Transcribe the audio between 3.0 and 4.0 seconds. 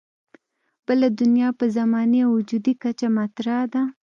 مطرح ده.